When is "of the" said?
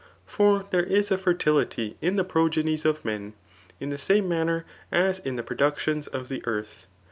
6.07-6.41